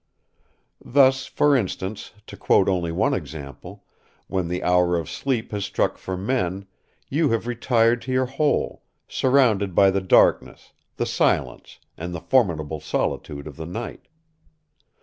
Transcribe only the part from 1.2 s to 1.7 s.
for